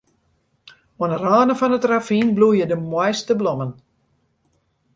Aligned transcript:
Oan 1.01 1.13
'e 1.15 1.19
râne 1.19 1.53
fan 1.59 1.75
it 1.77 1.87
ravyn 1.89 2.29
bloeie 2.37 2.65
de 2.69 2.77
moaiste 2.89 3.33
blommen. 3.39 3.71